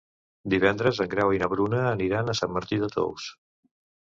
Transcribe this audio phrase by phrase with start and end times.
[0.53, 3.29] Divendres en Grau i na Bruna aniran a Sant Martí de Tous.